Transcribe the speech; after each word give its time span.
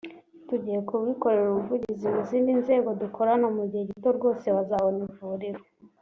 tugiye 0.47 0.79
kubikorera 0.89 1.47
ubuvugizi 1.49 2.05
mu 2.13 2.21
zindi 2.29 2.51
nzego 2.61 2.89
dukorana 3.01 3.47
mu 3.55 3.63
gihe 3.69 3.83
gito 3.89 4.09
rwose 4.17 4.47
bazabona 4.55 4.99
ivuriro” 5.09 5.61